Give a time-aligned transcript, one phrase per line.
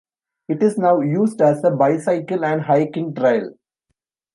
[0.49, 3.51] It is now used as a bicycle and hiking trail.